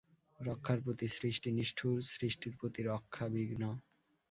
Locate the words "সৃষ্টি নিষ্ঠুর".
1.17-1.97